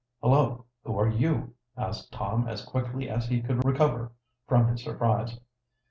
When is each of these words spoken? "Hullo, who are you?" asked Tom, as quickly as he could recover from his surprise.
"Hullo, 0.23 0.65
who 0.83 0.97
are 0.97 1.07
you?" 1.07 1.53
asked 1.77 2.11
Tom, 2.11 2.47
as 2.47 2.65
quickly 2.65 3.07
as 3.07 3.27
he 3.27 3.39
could 3.39 3.63
recover 3.63 4.11
from 4.47 4.67
his 4.67 4.83
surprise. 4.83 5.39